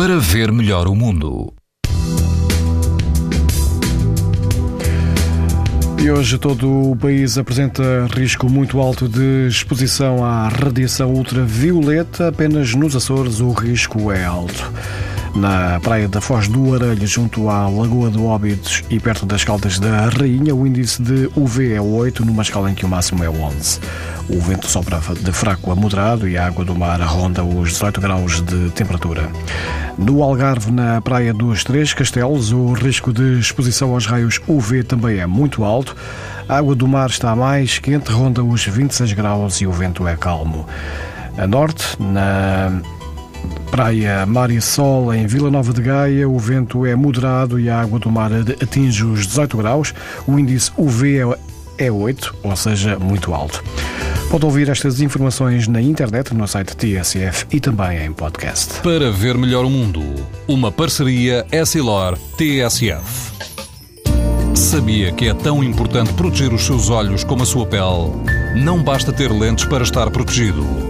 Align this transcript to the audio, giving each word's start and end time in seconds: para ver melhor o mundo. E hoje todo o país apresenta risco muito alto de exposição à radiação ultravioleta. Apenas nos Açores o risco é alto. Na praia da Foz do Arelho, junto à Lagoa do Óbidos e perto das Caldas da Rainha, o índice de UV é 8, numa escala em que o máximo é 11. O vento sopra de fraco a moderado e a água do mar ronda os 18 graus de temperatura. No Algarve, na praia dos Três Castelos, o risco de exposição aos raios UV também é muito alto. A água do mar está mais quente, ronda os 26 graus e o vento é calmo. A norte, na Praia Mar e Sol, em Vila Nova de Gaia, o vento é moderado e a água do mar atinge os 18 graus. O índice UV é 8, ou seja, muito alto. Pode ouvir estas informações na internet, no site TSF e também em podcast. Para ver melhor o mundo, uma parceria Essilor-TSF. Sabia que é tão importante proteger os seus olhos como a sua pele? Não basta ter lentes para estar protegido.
para 0.00 0.18
ver 0.18 0.50
melhor 0.50 0.88
o 0.88 0.94
mundo. 0.94 1.52
E 6.02 6.10
hoje 6.10 6.38
todo 6.38 6.92
o 6.92 6.96
país 6.96 7.36
apresenta 7.36 7.82
risco 8.16 8.48
muito 8.48 8.80
alto 8.80 9.06
de 9.06 9.46
exposição 9.46 10.24
à 10.24 10.48
radiação 10.48 11.12
ultravioleta. 11.12 12.28
Apenas 12.28 12.74
nos 12.74 12.96
Açores 12.96 13.40
o 13.40 13.52
risco 13.52 14.10
é 14.10 14.24
alto. 14.24 14.72
Na 15.40 15.80
praia 15.80 16.06
da 16.06 16.20
Foz 16.20 16.48
do 16.48 16.74
Arelho, 16.74 17.06
junto 17.06 17.48
à 17.48 17.66
Lagoa 17.66 18.10
do 18.10 18.26
Óbidos 18.26 18.84
e 18.90 19.00
perto 19.00 19.24
das 19.24 19.42
Caldas 19.42 19.78
da 19.78 20.10
Rainha, 20.10 20.54
o 20.54 20.66
índice 20.66 21.00
de 21.00 21.30
UV 21.34 21.72
é 21.72 21.80
8, 21.80 22.26
numa 22.26 22.42
escala 22.42 22.70
em 22.70 22.74
que 22.74 22.84
o 22.84 22.88
máximo 22.88 23.24
é 23.24 23.30
11. 23.30 23.80
O 24.28 24.38
vento 24.38 24.66
sopra 24.66 25.00
de 25.18 25.32
fraco 25.32 25.70
a 25.70 25.74
moderado 25.74 26.28
e 26.28 26.36
a 26.36 26.46
água 26.46 26.62
do 26.62 26.74
mar 26.74 27.00
ronda 27.00 27.42
os 27.42 27.70
18 27.70 28.02
graus 28.02 28.42
de 28.42 28.68
temperatura. 28.72 29.30
No 29.96 30.22
Algarve, 30.22 30.70
na 30.70 31.00
praia 31.00 31.32
dos 31.32 31.64
Três 31.64 31.94
Castelos, 31.94 32.52
o 32.52 32.74
risco 32.74 33.10
de 33.10 33.40
exposição 33.40 33.94
aos 33.94 34.04
raios 34.04 34.42
UV 34.46 34.82
também 34.82 35.20
é 35.20 35.26
muito 35.26 35.64
alto. 35.64 35.96
A 36.46 36.58
água 36.58 36.74
do 36.74 36.86
mar 36.86 37.08
está 37.08 37.34
mais 37.34 37.78
quente, 37.78 38.12
ronda 38.12 38.44
os 38.44 38.66
26 38.66 39.14
graus 39.14 39.62
e 39.62 39.66
o 39.66 39.72
vento 39.72 40.06
é 40.06 40.14
calmo. 40.18 40.66
A 41.38 41.46
norte, 41.46 41.96
na 41.98 42.82
Praia 43.70 44.26
Mar 44.26 44.50
e 44.50 44.60
Sol, 44.60 45.14
em 45.14 45.26
Vila 45.26 45.50
Nova 45.50 45.72
de 45.72 45.80
Gaia, 45.80 46.28
o 46.28 46.38
vento 46.38 46.84
é 46.84 46.94
moderado 46.94 47.58
e 47.58 47.70
a 47.70 47.80
água 47.80 47.98
do 47.98 48.10
mar 48.10 48.30
atinge 48.32 49.04
os 49.04 49.26
18 49.26 49.56
graus. 49.56 49.94
O 50.26 50.38
índice 50.38 50.72
UV 50.76 51.36
é 51.78 51.90
8, 51.90 52.36
ou 52.42 52.56
seja, 52.56 52.98
muito 52.98 53.32
alto. 53.32 53.62
Pode 54.30 54.44
ouvir 54.44 54.68
estas 54.68 55.00
informações 55.00 55.66
na 55.66 55.80
internet, 55.80 56.34
no 56.34 56.46
site 56.46 56.76
TSF 56.76 57.46
e 57.50 57.58
também 57.58 58.04
em 58.04 58.12
podcast. 58.12 58.80
Para 58.80 59.10
ver 59.10 59.36
melhor 59.36 59.64
o 59.64 59.70
mundo, 59.70 60.02
uma 60.46 60.70
parceria 60.70 61.46
Essilor-TSF. 61.50 63.40
Sabia 64.54 65.10
que 65.10 65.28
é 65.28 65.34
tão 65.34 65.64
importante 65.64 66.12
proteger 66.12 66.52
os 66.52 66.64
seus 66.64 66.90
olhos 66.90 67.24
como 67.24 67.42
a 67.42 67.46
sua 67.46 67.66
pele? 67.66 68.12
Não 68.54 68.82
basta 68.82 69.12
ter 69.12 69.32
lentes 69.32 69.64
para 69.64 69.82
estar 69.82 70.10
protegido. 70.10 70.89